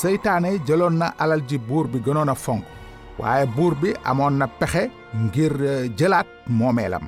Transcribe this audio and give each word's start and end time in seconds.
seytaane 0.00 0.50
jëloon 0.66 0.96
na 1.00 1.08
alal 1.22 1.42
ji 1.48 1.58
buur 1.68 1.86
bi 1.92 1.98
gënoon 2.04 2.32
a 2.32 2.34
fonk 2.44 2.64
waaye 3.20 3.46
buur 3.56 3.74
bi 3.82 3.90
amoon 4.10 4.34
na 4.40 4.46
pexe 4.60 4.82
ngir 5.24 5.52
jëlaat 5.98 6.28
moomeelam. 6.58 7.06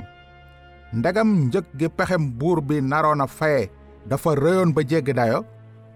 Ndegam 0.93 1.29
njëg 1.49 1.67
gi 1.79 1.89
pexem 1.97 2.25
buur 2.39 2.59
bi 2.69 2.77
naroon 2.91 3.25
a 3.25 3.27
faye 3.39 3.71
dafa 4.09 4.31
rëyoon 4.43 4.71
ba 4.77 4.83
jéggi 4.91 5.13
dayo 5.19 5.41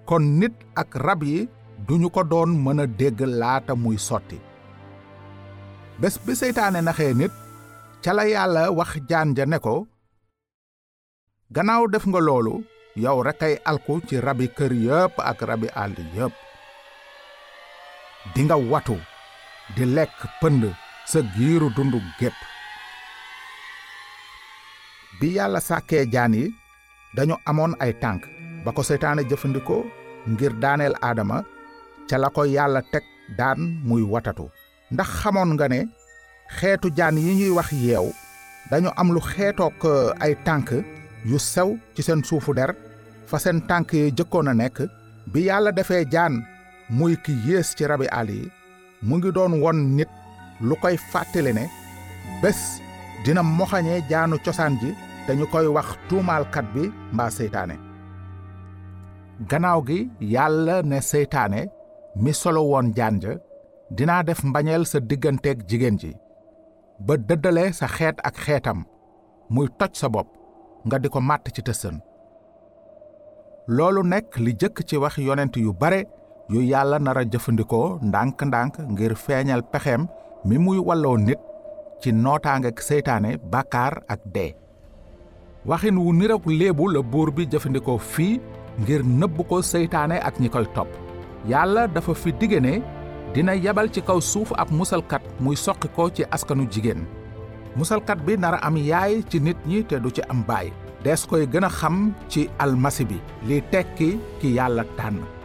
kon 0.08 0.24
nit 0.40 0.54
ak 0.80 0.90
rab 1.04 1.22
yi 1.22 1.48
duñu 1.86 2.08
ko 2.14 2.22
doon 2.24 2.50
mën 2.64 2.80
a 2.80 2.86
dégg 2.86 3.20
laata 3.40 3.74
muy 3.74 3.98
sotti. 3.98 4.38
Bés 6.00 6.14
bi 6.24 6.32
seytaane 6.40 6.80
naxee 6.82 7.14
nit 7.14 7.32
ca 8.02 8.12
la 8.16 8.24
yàlla 8.32 8.70
wax 8.78 8.90
jaan 9.08 9.34
ja 9.36 9.44
ne 9.46 9.58
ko 9.58 9.86
gannaaw 11.54 11.84
def 11.92 12.04
nga 12.06 12.20
loolu 12.26 12.54
yow 12.96 13.18
rek 13.26 13.42
ay 13.42 13.54
alku 13.70 14.00
ci 14.08 14.16
rabi 14.20 14.46
kër 14.56 14.72
yépp 14.86 15.14
ak 15.30 15.38
rabi 15.48 15.68
àll 15.82 15.94
yépp 16.16 16.45
dinga 18.34 18.56
watu 18.70 18.96
di 19.76 19.84
lekk 19.96 20.18
pënd 20.40 20.62
sa 21.10 21.18
giiru 21.34 21.68
dundu 21.76 21.98
gépp 22.20 22.38
bi 25.20 25.28
yàlla 25.36 25.60
sàkkee 25.68 26.04
jaan 26.12 26.34
yi 26.38 26.44
dañu 27.16 27.34
amoon 27.50 27.72
ay 27.84 27.92
tànk 28.02 28.22
ba 28.64 28.70
ko 28.76 28.82
seytaane 28.88 29.22
jëfandikoo 29.30 29.82
ngir 30.32 30.52
daaneel 30.62 30.94
aadama 31.08 31.38
ca 32.08 32.16
la 32.22 32.28
ko 32.36 32.42
yàlla 32.56 32.80
teg 32.92 33.04
daan 33.38 33.60
muy 33.88 34.02
watatu. 34.12 34.46
Ndax 34.92 35.08
xamoon 35.20 35.50
nga 35.54 35.66
ne 35.68 35.80
xeetu 36.58 36.88
jaan 36.98 37.16
yi 37.24 37.32
ñuy 37.40 37.52
wax 37.58 37.68
yeew 37.84 38.06
dañu 38.70 38.90
am 39.00 39.08
lu 39.14 39.20
xeetook 39.30 39.82
ay 40.24 40.32
tànk 40.46 40.68
yu 41.30 41.38
sew 41.52 41.68
ci 41.94 42.02
seen 42.06 42.20
suufu 42.28 42.52
der 42.58 42.70
fa 43.28 43.36
seen 43.44 43.58
tànk 43.68 43.92
yi 43.92 44.10
jëkkoon 44.16 44.48
a 44.50 44.54
nekk. 44.54 44.78
Bi 45.32 45.40
yàlla 45.48 45.70
muy 46.90 47.16
ki 47.24 47.32
yées 47.46 47.74
ci 47.76 47.84
rabi 47.86 48.06
yi 48.28 48.50
mu 49.02 49.16
ngi 49.18 49.32
doon 49.32 49.60
won 49.62 49.76
nit 49.96 50.08
lu 50.60 50.74
koy 50.82 50.96
fàttali 50.96 51.52
ne 51.52 51.64
bés 52.42 52.80
dina 53.24 53.42
moxañee 53.42 54.00
jaanu 54.10 54.36
cosaan 54.44 54.78
ji 54.80 54.94
te 55.26 55.32
ñu 55.34 55.46
koy 55.52 55.66
wax 55.66 55.88
tuumaalkat 56.08 56.66
bi 56.74 56.82
mbaa 57.12 57.30
seytaane. 57.30 57.76
Gannaaw 59.50 59.80
gi 59.88 59.98
yàlla 60.34 60.82
ne 60.82 61.00
seytaane 61.00 61.60
mi 62.22 62.32
solo 62.32 62.60
woon 62.70 62.92
jaan 62.96 63.20
ja 63.22 63.32
dinaa 63.96 64.22
def 64.22 64.40
mbañeel 64.44 64.84
sa 64.86 64.98
digganteeg 65.00 65.58
jigéen 65.68 65.98
ji 65.98 66.12
ba 67.06 67.16
dëddale 67.16 67.72
sa 67.72 67.86
xeet 67.96 68.16
ak 68.28 68.36
xeetam 68.44 68.84
muy 69.50 69.68
toj 69.78 69.92
sa 70.00 70.08
bopp 70.08 70.28
nga 70.86 70.98
di 70.98 71.08
ko 71.08 71.20
màtt 71.20 71.50
ci 71.54 71.62
tësën. 71.62 71.96
Loolu 73.68 74.02
nekk 74.02 74.38
li 74.38 74.52
jëkk 74.60 74.84
ci 74.88 74.96
wax 74.96 75.18
yonent 75.18 75.56
yu 75.56 75.72
bare 75.72 76.00
yu 76.48 76.60
yàlla 76.62 76.98
nara 76.98 77.22
jëfandikoo 77.24 77.98
ndànk-ndànk 78.08 78.74
ngir 78.92 79.14
feeñal 79.24 79.62
pexeem 79.72 80.06
mi 80.44 80.58
muy 80.58 80.78
walloo 80.78 81.16
nit 81.18 81.38
ci 82.00 82.12
nootaangeek 82.12 82.80
seytaane 82.88 83.30
bàkkaar 83.52 83.94
ak 84.08 84.20
dee. 84.34 84.54
Waxin 85.66 85.98
wu 85.98 86.12
niroog 86.12 86.46
léebu 86.46 86.88
la 86.92 87.02
buur 87.02 87.30
bi 87.34 87.46
jëfandikoo 87.50 87.98
fii 87.98 88.40
ngir 88.80 89.02
nëbb 89.04 89.36
ko 89.48 89.62
seytaane 89.62 90.20
ak 90.22 90.38
ñi 90.40 90.48
koy 90.48 90.66
topp. 90.74 90.88
Yàlla 91.48 91.86
dafa 91.88 92.14
fi 92.14 92.32
ne 92.60 92.82
dina 93.34 93.54
yabal 93.54 93.90
ci 93.90 94.00
kaw 94.02 94.20
suuf 94.20 94.52
ab 94.56 94.70
musalkat 94.70 95.22
muy 95.40 95.56
soqi 95.56 95.88
ko 95.96 96.10
ci 96.10 96.22
askanu 96.30 96.66
jigéen. 96.70 97.02
Musalkat 97.76 98.18
bi 98.24 98.36
nara 98.36 98.58
am 98.62 98.76
yaay 98.76 99.22
ci 99.28 99.40
nit 99.40 99.56
ñi 99.66 99.84
te 99.84 99.96
du 99.98 100.10
ci 100.10 100.22
am 100.28 100.44
baay. 100.46 100.72
Des 101.04 101.26
koy 101.28 101.46
gën 101.46 101.64
a 101.64 101.68
xam 101.68 102.12
ci 102.28 102.48
almasi 102.58 103.04
bi 103.04 103.18
li 103.46 103.60
tekki 103.70 104.18
ki 104.40 104.48
yàlla 104.54 104.84
tànn 104.96 105.35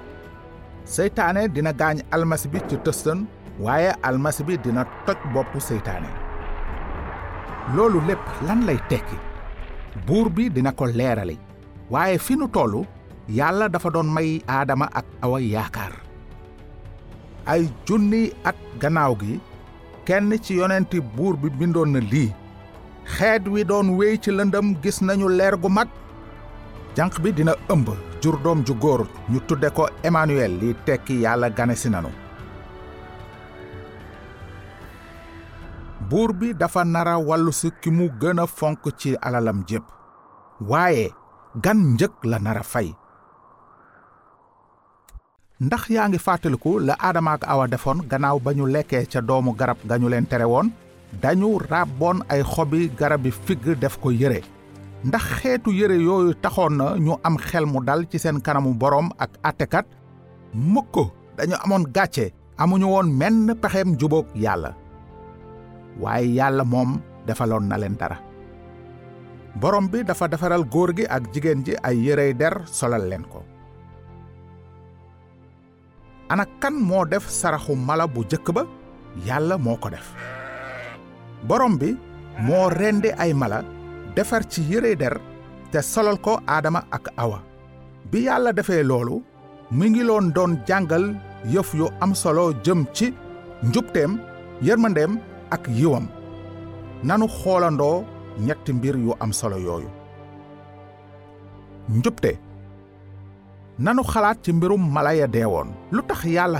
seytaane 0.95 1.41
dina 1.55 1.71
gaañ 1.81 1.97
almasi 2.15 2.47
bi 2.53 2.59
ci 2.69 2.75
tëstan 2.85 3.19
waaye 3.65 3.91
almasi 4.07 4.43
bi 4.47 4.55
dina 4.63 4.83
toj 5.05 5.19
boppu 5.33 5.59
seytaane. 5.69 6.09
Loolu 7.75 7.99
lépp 8.07 8.25
lan 8.47 8.59
lay 8.67 8.79
tekki? 8.89 9.17
Buur 10.07 10.27
bi 10.35 10.49
dina 10.55 10.71
ko 10.79 10.85
leerali. 10.99 11.37
Waaye 11.93 12.17
fi 12.25 12.33
nu 12.35 12.47
tollu 12.55 12.81
yàlla 13.37 13.69
dafa 13.73 13.89
doon 13.95 14.09
may 14.15 14.29
aadama 14.47 14.85
ak 14.99 15.05
awa 15.23 15.39
yaakaar. 15.53 15.93
Ay 17.53 17.61
junni 17.87 18.21
at 18.49 18.57
gannaaw 18.81 19.13
gi 19.21 19.39
kenn 20.07 20.29
ci 20.43 20.53
yonenti 20.59 20.99
buur 21.15 21.35
bi 21.41 21.49
bindoon 21.59 21.89
na 21.93 21.99
lii. 22.11 22.29
Xeet 23.15 23.43
wi 23.53 23.61
doon 23.69 23.87
wéy 23.97 24.15
ci 24.23 24.29
lëndëm 24.31 24.67
gis 24.83 24.97
nañu 25.07 25.27
leer 25.37 25.55
gu 25.63 25.69
mag. 25.69 25.87
Bi 27.23 27.29
dina 27.37 27.53
ëmb 27.73 27.87
jur 28.21 28.37
doom 28.43 28.63
ju 28.65 28.73
góor 28.75 29.07
ñu 29.29 29.39
tudde 29.47 29.69
ko 29.73 29.89
Emmanuel 30.03 30.51
li 30.61 30.75
tekki 30.85 31.21
yàlla 31.21 31.49
ganesi 31.49 31.89
nanu. 31.89 32.09
Buur 36.09 36.33
bi 36.33 36.53
dafa 36.53 36.83
nara 36.85 37.17
wàllu 37.17 37.51
si 37.51 37.71
ki 37.81 37.89
mu 37.91 38.09
gën 38.21 38.39
a 38.39 38.45
fonk 38.47 38.83
ci 38.97 39.15
alalam 39.21 39.63
jépp. 39.67 39.83
Waaye 40.69 41.11
gan 41.63 41.77
njëg 41.93 42.11
la 42.23 42.39
nara 42.39 42.63
fay. 42.63 42.93
Ndax 45.61 45.89
yaa 45.89 46.07
ngi 46.09 46.17
fàttaliku 46.19 46.79
la 46.79 46.93
aadama 46.99 47.31
ak 47.33 47.43
awa 47.47 47.67
defoon 47.67 48.01
gannaaw 48.09 48.39
ba 48.39 48.51
ñu 48.53 48.65
lekkee 48.67 49.05
ca 49.11 49.21
doomu 49.21 49.53
garab 49.55 49.77
ga 49.87 49.97
ñu 49.97 50.09
leen 50.09 50.25
tere 50.27 50.43
woon? 50.45 50.69
Dañu 51.21 51.57
ràbboon 51.69 52.23
ay 52.29 52.41
xobi 52.43 52.89
garabi 52.99 53.31
figg 53.31 53.79
def 53.79 53.97
ko 53.99 54.11
yére 54.11 54.41
ndax 55.03 55.23
xeetu 55.41 55.71
yére 55.73 55.97
yooyu 55.97 56.33
taxoon 56.43 56.77
na 56.77 56.85
ñu 57.05 57.13
am 57.23 57.37
xel 57.37 57.65
mu 57.65 57.81
dal 57.83 58.05
ci 58.09 58.17
seen 58.19 58.37
kanamu 58.41 58.73
boroom 58.73 59.09
ak 59.17 59.31
àttekat 59.43 59.85
mukk 60.53 60.95
dañu 61.37 61.55
amoon 61.63 61.83
gàcce 61.95 62.33
amuñu 62.57 62.85
woon 62.93 63.09
menn 63.19 63.55
pexeem 63.61 63.97
jubóog 63.99 64.27
yàlla. 64.35 64.75
Waaye 65.99 66.27
yàlla 66.37 66.63
moom 66.63 67.01
defaloon 67.25 67.65
na 67.67 67.77
leen 67.77 67.97
dara. 67.97 68.17
Borom 69.55 69.87
bi 69.89 70.03
dafa 70.03 70.27
defaral 70.27 70.63
góor 70.69 70.93
gi 70.97 71.05
ak 71.09 71.23
jigéen 71.33 71.63
ji 71.65 71.73
ay 71.83 71.97
yérey 72.05 72.33
der 72.33 72.61
solal 72.65 73.07
leen 73.09 73.23
ko. 73.31 73.43
Ana 76.29 76.45
kan 76.61 76.73
moo 76.73 77.05
def 77.05 77.27
saraxu 77.29 77.75
mala 77.75 78.07
bu 78.07 78.23
jëkk 78.23 78.51
ba? 78.53 78.63
Yàlla 79.25 79.57
moo 79.57 79.75
ko 79.77 79.89
def. 79.89 80.13
Borom 81.47 81.77
bi 81.77 81.97
moo 82.39 82.69
rendi 82.69 83.09
ay 83.17 83.33
mala 83.33 83.63
defar 84.15 84.43
ci 84.49 84.61
yére 84.69 84.95
der 84.95 85.19
te 85.71 85.81
solal 85.81 86.17
ko 86.19 86.39
aadama 86.47 86.83
ak 86.91 87.09
awa. 87.17 87.39
Bi 88.11 88.23
yàlla 88.27 88.51
defee 88.53 88.83
loolu 88.83 89.21
mi 89.71 89.89
ngi 89.89 90.03
loon 90.03 90.31
doon 90.35 90.57
jàngal 90.67 91.15
yëf 91.53 91.73
yu 91.73 91.87
am 92.01 92.13
solo 92.15 92.51
jëm 92.63 92.85
ci 92.93 93.13
njubteem 93.63 94.19
yërmandeem 94.61 95.19
ak 95.51 95.67
yiwam. 95.69 96.07
Nanu 97.03 97.27
xoolandoo 97.27 98.03
ñetti 98.45 98.73
mbir 98.73 98.95
yu 98.97 99.13
am 99.19 99.31
solo 99.33 99.57
yooyu. 99.57 99.89
Njubte. 101.89 102.37
Nanu 103.79 104.03
xalaat 104.03 104.37
ci 104.43 104.51
mbirum 104.53 104.91
mala 104.93 105.13
ya 105.15 105.27
deewoon. 105.27 105.69
Lu 105.91 106.01
tax 106.03 106.23
yàlla 106.25 106.59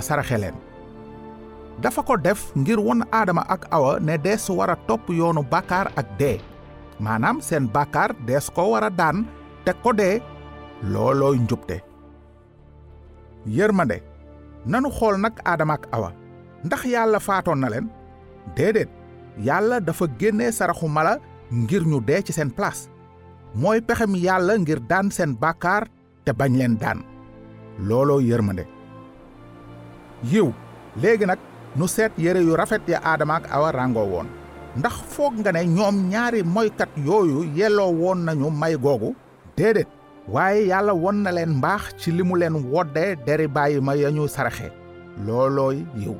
dafa 1.80 2.02
ko 2.04 2.16
def 2.16 2.52
ngir 2.56 2.76
won 2.78 3.02
aadama 3.12 3.42
ak 3.48 3.66
awa 3.72 3.98
ne 4.00 4.18
dees 4.18 4.48
war 4.50 4.70
a 4.70 4.76
topp 4.86 5.08
yoonu 5.08 5.42
bàkkaar 5.42 5.88
ak 5.96 6.06
dee 6.18 6.38
maanaam 7.04 7.40
seen 7.46 7.64
bàkkaar 7.74 8.10
dees 8.26 8.46
ko 8.56 8.62
war 8.72 8.84
a 8.84 8.90
daan 8.90 9.26
te 9.64 9.72
ko 9.82 9.90
dee 10.00 10.22
loolooy 10.92 11.36
njubte 11.44 11.76
yërmande 13.56 13.96
nanu 14.66 14.88
xool 14.96 15.16
nag 15.18 15.34
aadama 15.44 15.74
ak 15.74 15.84
awa. 15.96 16.10
Ndax 16.64 16.82
yàlla 16.94 17.18
faatoon 17.20 17.58
na 17.60 17.68
leen 17.68 17.86
déedéet 18.56 18.88
yàlla 19.46 19.80
dafa 19.80 20.06
génnee 20.18 20.52
saraxu 20.52 20.86
mala 20.88 21.18
ngir 21.50 21.82
ñu 21.90 21.98
dee 22.08 22.22
ci 22.22 22.32
seen 22.32 22.50
place. 22.50 22.88
Mooy 23.54 23.80
pexem 23.80 24.14
yàlla 24.16 24.54
ngir 24.58 24.80
daan 24.90 25.10
seen 25.10 25.34
bàkkaar 25.42 25.84
te 26.24 26.30
bañ 26.32 26.52
leen 26.58 26.76
daan. 26.78 26.98
Looloo 27.88 28.20
yërmande 28.20 28.64
yiw 30.30 30.52
léegi 31.02 31.26
nag 31.26 31.38
nu 31.76 31.86
seet 31.88 32.12
yére 32.18 32.40
yu 32.40 32.54
rafet 32.56 32.82
ya 32.88 33.00
aadama 33.02 33.34
ak 33.36 33.50
awa 33.50 33.72
ràngoo 33.72 34.06
woon 34.12 34.28
ndax 34.78 34.94
foog 35.14 35.34
nga 35.40 35.52
ne 35.52 35.62
ñoom 35.76 35.96
ñaari 36.12 36.40
moykat 36.54 36.92
yooyu 37.06 37.38
yelloo 37.56 37.92
woon 38.00 38.18
nañu 38.26 38.48
may 38.60 38.74
googu? 38.84 39.10
Déedéet. 39.56 39.88
Waaye 40.32 40.66
yàlla 40.70 40.92
won 40.94 41.16
na 41.24 41.30
leen 41.36 41.52
mbaax 41.58 41.82
ci 42.00 42.08
li 42.16 42.22
mu 42.22 42.34
leen 42.40 42.54
wodde 42.72 43.04
deri 43.26 43.46
bàyyi 43.56 43.80
ma 43.86 43.92
ya 44.02 44.08
ñu 44.10 44.24
saraxe. 44.34 44.66
Loolooy 45.26 45.76
yiw. 46.00 46.14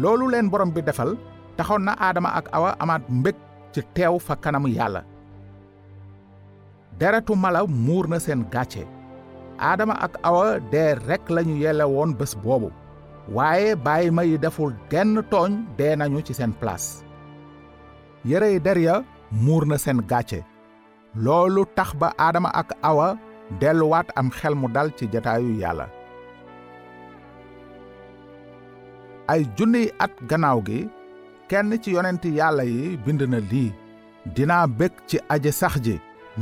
Loolu 0.00 0.24
leen 0.32 0.48
borom 0.50 0.70
bi 0.74 0.80
defal 0.82 1.10
taxoon 1.56 1.82
na 1.86 1.92
aadama 2.00 2.30
ak 2.38 2.46
awa 2.56 2.70
amaat 2.82 3.02
mbég 3.18 3.36
ci 3.72 3.80
teew 3.94 4.18
fa 4.18 4.34
kanamu 4.36 4.68
yàlla. 4.68 5.02
Deretu 6.98 7.34
mala 7.36 7.60
muur 7.66 8.08
na 8.08 8.18
seen 8.18 8.42
gàcce. 8.52 8.82
Aadama 9.58 9.94
ak 10.06 10.14
awa 10.28 10.58
dee 10.72 10.94
rekk 11.08 11.28
lañu 11.30 11.54
yelle 11.62 11.84
woon 11.84 12.14
bés 12.18 12.32
boobu. 12.42 12.70
Waaye 13.36 13.76
bàyyi 13.76 14.10
ma 14.10 14.22
yi 14.24 14.38
deful 14.38 14.72
genn 14.90 15.22
tooñ 15.30 15.52
dee 15.78 15.94
nañu 15.96 16.20
ci 16.26 16.34
seen 16.34 16.52
place 16.60 17.04
yërey 18.24 18.58
der 18.64 18.78
ya 18.78 18.94
muur 19.30 19.64
na 19.66 19.76
seen 19.78 20.00
gàcce 20.10 20.40
loolu 21.24 21.64
tax 21.76 21.88
ba 22.00 22.08
aadama 22.18 22.50
ak 22.60 22.70
awa 22.82 23.08
delluwaat 23.60 24.08
am 24.16 24.30
xel 24.30 24.54
mu 24.54 24.68
dal 24.68 24.88
ci 24.96 25.04
jataayu 25.12 25.58
yàlla 25.62 25.86
ay 29.32 29.42
junniy 29.56 29.86
at 30.04 30.12
gannaaw 30.28 30.58
gi 30.66 30.80
kenn 31.48 31.70
ci 31.82 31.90
yonenti 31.96 32.28
yàlla 32.38 32.64
yi 32.64 32.96
bind 33.04 33.22
na 33.32 33.38
lii 33.50 33.70
dinaa 34.34 34.66
bég 34.78 34.92
ci 35.08 35.16
aji 35.34 35.52
sax 35.60 35.74
ji 35.84 35.94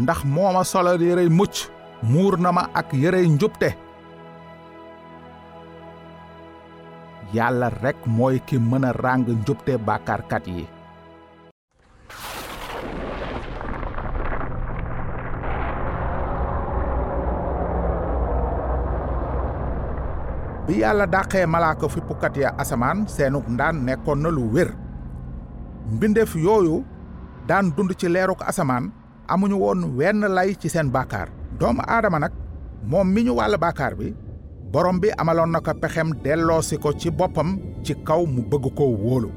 ndax 0.03 0.19
mooma 0.35 0.63
solal 0.73 1.01
yërey 1.09 1.29
mucc 1.39 1.57
muur 2.03 2.35
na 2.43 2.51
ma 2.53 2.63
ak 2.81 2.89
yërey 3.03 3.27
njubte 3.29 3.71
yàlla 7.35 7.69
rekk 7.83 8.01
mooy 8.17 8.37
ki 8.47 8.57
mën 8.59 8.85
a 8.89 8.93
ràng 9.03 9.25
njubte 9.41 9.73
bàkkaarkat 9.87 10.47
yi 10.47 10.65
bi 20.71 20.79
yàlla 20.87 21.07
dàqee 21.13 21.47
malaaka 21.51 21.89
fippukat 21.91 22.37
ya 22.39 22.51
asamaan 22.63 22.99
seenug 23.11 23.43
ndaan 23.51 23.77
nekkoon 23.87 24.23
na 24.23 24.31
lu 24.31 24.43
wér. 24.55 24.71
Mbindeef 25.91 26.35
yooyu 26.37 26.85
daan 27.49 27.73
dund 27.77 27.91
ci 27.99 28.07
leeruk 28.09 28.43
asamaan 28.47 28.85
amuñu 29.33 29.57
woon 29.59 29.81
wenn 29.99 30.21
lay 30.37 30.55
ci 30.61 30.69
seen 30.69 30.89
bàkkaar. 30.95 31.29
Doomu 31.59 31.83
aadama 31.87 32.19
nag 32.19 32.33
moom 32.91 33.09
mi 33.15 33.23
ñu 33.27 33.33
wàll 33.39 33.57
bàkkaar 33.59 33.95
bi 33.99 34.15
borom 34.73 35.01
bi 35.01 35.09
amaloon 35.19 35.51
na 35.51 35.61
ko 35.61 35.73
pexem 35.75 36.09
delloosi 36.25 36.79
ko 36.79 36.93
ci 37.01 37.11
boppam 37.11 37.59
ci 37.85 37.93
kaw 38.07 38.23
mu 38.27 38.41
bëgg 38.51 38.67
ko 38.79 38.85
wóolu. 39.03 39.31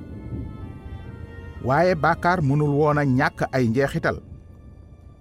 Waaye 1.65 1.95
bàkkaar 1.95 2.39
mënul 2.41 2.73
woon 2.79 2.97
a 3.01 3.03
ay 3.57 3.67
njeexital. 3.67 4.17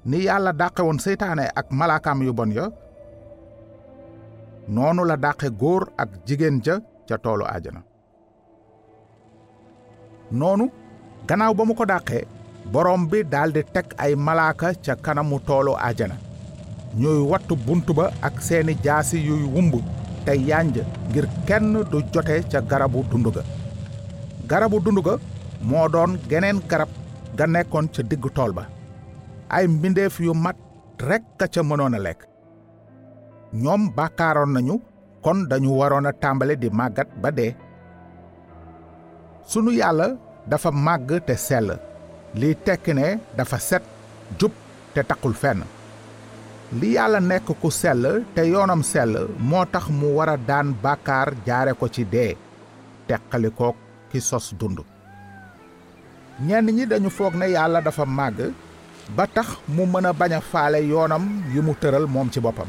Ni 0.05 0.19
yàlla 0.27 0.53
seytaane 0.99 1.49
ak 1.57 1.67
malaakaam 1.71 2.23
yu 2.23 2.33
bon 2.35 2.51
ya 2.53 2.69
noonu 4.69 5.05
la 5.05 5.17
dàqe 5.17 5.49
góor 5.61 5.83
ak 5.97 6.09
jigéen 6.27 6.61
ja 6.65 6.75
ca 7.09 7.17
toolu 7.19 7.45
ajana 7.55 7.81
noonu 10.31 10.65
gannaaw 11.29 11.55
ba 11.55 11.65
mu 11.65 11.75
ko 11.75 11.85
dàqee 11.85 12.25
borom 12.73 13.09
bi 13.11 13.25
daldi 13.25 13.63
teg 13.75 13.87
ay 13.99 14.15
malaaka 14.15 14.69
ca 14.85 14.95
kanamu 15.05 15.39
toolu 15.49 15.73
ajana 15.89 16.17
ñuy 17.01 17.21
wattu 17.31 17.57
bunt 17.67 17.89
ba 17.99 18.11
ak 18.23 18.41
seeni 18.47 18.75
jaasi 18.85 19.19
yuy 19.29 19.45
wumb 19.55 19.75
te 20.25 20.33
yanj 20.49 20.77
ngir 21.11 21.27
kenn 21.47 21.73
du 21.91 21.99
jote 22.15 22.37
ca 22.51 22.61
garabu 22.71 23.05
dund 23.11 23.27
ga. 23.35 23.43
Garabu 24.49 24.81
dund 24.85 25.01
ga 25.07 25.15
moo 25.69 25.89
doon 25.89 26.19
geneen 26.31 26.61
garab 26.71 26.89
ga 27.37 27.47
nekkoon 27.47 27.89
ca 27.95 28.03
diggu 28.03 28.31
tool 28.37 28.53
ba. 28.53 28.65
Ay 29.49 29.67
mbindeef 29.69 30.21
yu 30.21 30.35
mat 30.35 30.57
rekk 31.09 31.43
a 31.45 31.47
ca 31.49 31.63
mënoon 31.63 31.95
a 31.95 31.99
lekk. 32.07 32.21
Ñoom 33.53 33.83
bàkkaaroon 33.97 34.53
nañu 34.55 34.75
kon 35.25 35.39
dañu 35.51 35.71
waroon 35.81 36.07
a 36.07 36.13
tàmbale 36.23 36.55
di 36.63 36.69
màggat 36.79 37.09
ba 37.23 37.31
dee. 37.39 37.53
Sunu 39.51 39.71
yàlla 39.81 40.07
dafa 40.51 40.71
màgg 40.87 41.11
te 41.27 41.35
sell. 41.37 41.69
Liy 42.41 42.55
tekki 42.65 42.93
ne 42.95 43.07
dafa 43.37 43.59
set 43.69 43.83
jub 44.39 44.53
te 44.95 45.01
taqul 45.09 45.35
fenn. 45.43 45.61
Li 46.81 46.89
yàlla 46.97 47.21
nekk 47.21 47.49
ku 47.61 47.69
sell 47.71 48.05
te 48.35 48.43
yoonam 48.53 48.83
sell 48.83 49.13
moo 49.39 49.65
tax 49.73 49.85
mu 49.99 50.07
war 50.17 50.29
a 50.31 50.37
daan 50.49 50.69
bàkkaar 50.83 51.29
jaare 51.47 51.73
ko 51.81 51.87
ci 51.95 52.05
dee 52.13 52.37
teqalikook 53.09 53.77
ki 54.11 54.21
sos 54.21 54.47
dund. 54.59 54.79
Ñenn 56.47 56.67
ñi 56.77 56.85
dañu 56.87 57.11
foog 57.11 57.35
ne 57.37 57.47
yàlla 57.55 57.81
dafa 57.87 58.05
màgg 58.19 58.39
ba 59.17 59.25
tax 59.35 59.49
mu 59.75 59.83
mën 59.93 60.07
a 60.07 60.13
bañ 60.21 60.33
a 60.39 60.41
faale 60.41 60.79
yoonam 60.91 61.23
mu 61.67 61.73
tëral 61.81 62.07
moom 62.15 62.31
ci 62.33 62.41
boppam 62.41 62.69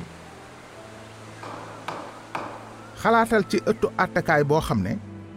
xalaatal 3.04 3.44
ci 3.52 3.58
ëttu 3.72 3.88
àttekaay 4.04 4.44
boo 4.50 4.62
xam 4.68 4.80
ne 4.86 4.94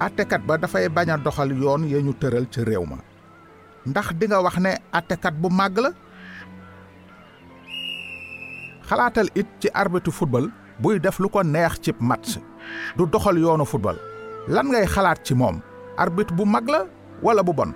àttekat 0.07 0.43
ba 0.49 0.55
dafay 0.63 0.87
bañ 0.97 1.09
a 1.11 1.17
doxal 1.25 1.51
yoon 1.63 1.83
ya 1.93 1.99
ñu 2.07 2.13
tëral 2.21 2.47
ci 2.53 2.61
réew 2.69 2.85
ma. 2.91 2.97
Ndax 3.91 4.07
dinga 4.19 4.39
wax 4.47 4.57
ne 4.65 4.71
àttekat 4.99 5.35
bu 5.43 5.49
màgg 5.59 5.77
la? 5.85 5.91
Xalaatal 8.89 9.29
it 9.41 9.49
ci 9.61 9.69
arbitre 9.83 10.13
football 10.19 10.47
buy 10.83 10.95
def 11.05 11.19
lu 11.19 11.29
ko 11.29 11.43
neex 11.43 11.75
ci 11.83 11.91
match. 12.09 12.39
Du 12.97 13.05
doxal 13.13 13.39
yoonu 13.39 13.65
football. 13.65 13.99
Lan 14.49 14.67
ngay 14.71 14.87
xalaat 14.95 15.19
ci 15.27 15.35
moom? 15.35 15.57
Arbitre 15.99 16.35
bu 16.37 16.45
mag 16.45 16.69
la 16.69 16.81
wala 17.23 17.43
bu 17.43 17.53
bon? 17.53 17.73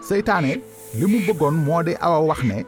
Seytaane 0.00 0.52
li 0.98 1.04
mu 1.10 1.18
bëggoon 1.26 1.56
moo 1.66 1.82
di 1.82 1.92
awa 2.00 2.20
wax 2.28 2.40
ne 2.44 2.64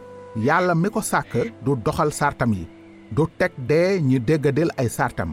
yàlla 0.46 0.74
mi 0.74 0.88
ko 0.90 1.00
sàkk 1.00 1.32
du 1.64 1.76
doxal 1.84 2.12
sartam 2.12 2.52
yi. 2.52 2.68
Du 3.10 3.22
teg 3.38 3.52
dee 3.68 4.00
ñi 4.00 4.18
déggadil 4.20 4.70
ay 4.76 4.88
sartam 4.88 5.30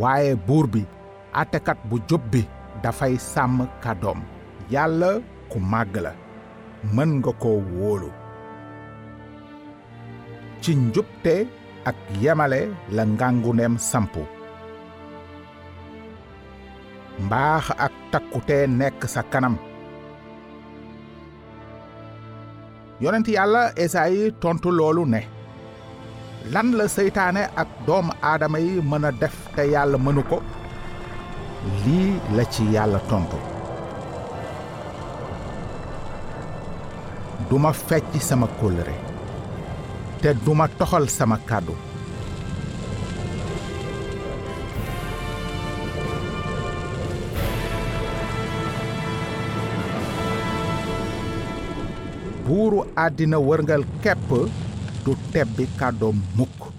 waaye 0.00 0.34
buur 0.46 0.66
bi 0.72 0.82
àttekat 1.40 1.78
bu 1.88 1.96
jub 2.08 2.22
bi 2.32 2.42
dafay 2.82 3.14
sàmm 3.32 3.58
kàddoom 3.82 4.20
yàlla 4.70 5.10
ku 5.50 5.58
màgg 5.72 5.94
la 6.06 6.12
mën 6.94 7.10
nga 7.18 7.32
ko 7.42 7.50
wóolu 7.76 8.10
ci 10.62 10.74
njubte 10.76 11.34
ak 11.84 11.96
yemale 12.22 12.60
la 12.96 13.02
ngànguneem 13.06 13.74
sampu. 13.78 14.20
Mbaax 17.20 17.64
ak 17.76 17.92
takkute 18.12 18.58
nekk 18.78 19.04
sa 19.04 19.20
kanam 19.32 19.56
yonent 23.02 23.28
yàlla 23.36 23.62
esaayi 23.82 24.32
tontu 24.40 24.70
loolu 24.78 25.02
ne 25.06 25.20
lan 26.48 26.72
la 26.78 26.86
seytaane 26.88 27.42
ak 27.62 27.68
doomu 27.86 28.12
aadama 28.22 28.58
yi 28.58 28.80
mën 28.90 29.04
a 29.04 29.12
def 29.20 29.36
te 29.54 29.62
yàlla 29.72 29.98
mënu 29.98 30.22
ko? 30.30 30.38
Lii 31.84 32.12
la 32.36 32.44
ci 32.52 32.64
yàlla 32.74 32.98
tontu. 33.10 33.36
Duma 37.50 37.72
fecc 37.72 38.12
sama 38.22 38.46
kóllëre 38.60 38.96
te 40.22 40.34
duma 40.44 40.66
toxal 40.78 41.08
sama 41.08 41.36
kàddu. 41.48 41.74
Buuru 52.46 52.80
àddina 52.96 53.38
wërngal 53.38 53.84
kepp 54.02 54.28
du 55.04 55.14
tebbi 55.32 55.64
kàddoom 55.78 56.16
mukk 56.36 56.69